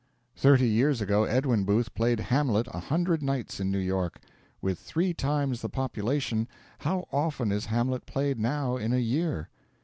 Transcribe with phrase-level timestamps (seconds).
[0.35, 4.19] Thirty years ago Edwin Booth played 'Hamlet' a hundred nights in New York.
[4.59, 6.47] With three times the population,
[6.79, 9.49] how often is 'Hamlet' played now in a year?